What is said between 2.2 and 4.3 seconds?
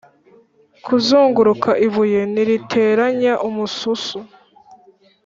ntiriteranya umususu